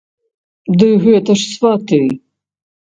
Ды 0.79 0.89
гэта 1.05 1.31
ж 1.45 1.47
сваты! 1.53 2.03